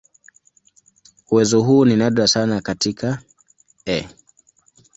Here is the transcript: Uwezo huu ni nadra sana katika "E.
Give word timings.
Uwezo 1.31 1.61
huu 1.61 1.85
ni 1.85 1.95
nadra 1.95 2.27
sana 2.27 2.61
katika 2.61 3.21
"E. 3.87 4.09